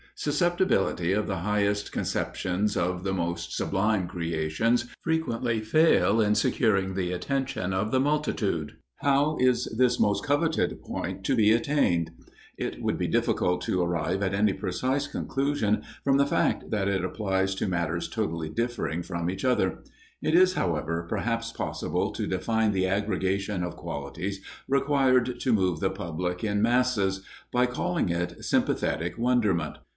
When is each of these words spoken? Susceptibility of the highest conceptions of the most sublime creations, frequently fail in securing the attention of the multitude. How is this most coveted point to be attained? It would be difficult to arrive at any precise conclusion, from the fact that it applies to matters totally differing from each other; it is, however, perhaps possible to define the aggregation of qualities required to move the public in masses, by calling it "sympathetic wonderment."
Susceptibility 0.15 1.13
of 1.13 1.25
the 1.25 1.37
highest 1.37 1.91
conceptions 1.91 2.77
of 2.77 3.03
the 3.03 3.13
most 3.13 3.55
sublime 3.55 4.07
creations, 4.07 4.85
frequently 5.01 5.61
fail 5.61 6.21
in 6.21 6.35
securing 6.35 6.93
the 6.93 7.11
attention 7.11 7.73
of 7.73 7.89
the 7.91 7.99
multitude. 7.99 8.73
How 8.97 9.37
is 9.39 9.65
this 9.79 9.99
most 9.99 10.23
coveted 10.23 10.79
point 10.83 11.23
to 11.25 11.35
be 11.35 11.51
attained? 11.51 12.11
It 12.57 12.83
would 12.83 12.99
be 12.99 13.07
difficult 13.07 13.61
to 13.61 13.81
arrive 13.81 14.21
at 14.21 14.35
any 14.35 14.53
precise 14.53 15.07
conclusion, 15.07 15.81
from 16.03 16.17
the 16.17 16.27
fact 16.27 16.69
that 16.69 16.87
it 16.87 17.03
applies 17.03 17.55
to 17.55 17.67
matters 17.67 18.07
totally 18.07 18.49
differing 18.49 19.01
from 19.01 19.27
each 19.29 19.45
other; 19.45 19.83
it 20.21 20.35
is, 20.35 20.53
however, 20.53 21.05
perhaps 21.09 21.51
possible 21.51 22.11
to 22.11 22.27
define 22.27 22.73
the 22.73 22.87
aggregation 22.87 23.63
of 23.63 23.75
qualities 23.75 24.39
required 24.67 25.39
to 25.39 25.53
move 25.53 25.79
the 25.79 25.89
public 25.91 26.43
in 26.43 26.61
masses, 26.61 27.23
by 27.51 27.65
calling 27.65 28.09
it 28.09 28.43
"sympathetic 28.43 29.17
wonderment." 29.17 29.77